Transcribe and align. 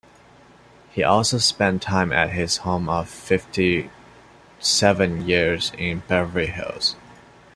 He 0.89 1.03
also 1.03 1.37
spent 1.37 1.83
time 1.83 2.11
at 2.11 2.31
his 2.31 2.57
home 2.65 2.89
of 2.89 3.07
fifty-seven 3.07 3.91
years 5.29 5.71
in 5.77 6.01
Beverly 6.07 6.47
Hills. 6.47 6.95